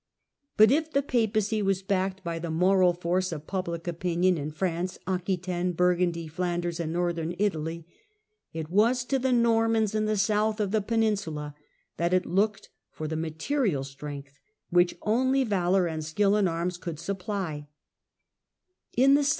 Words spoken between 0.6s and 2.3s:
if the Papacy was backed